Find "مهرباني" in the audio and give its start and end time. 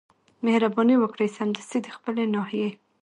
0.45-0.95